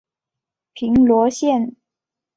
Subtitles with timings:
[0.73, 1.75] 平罗线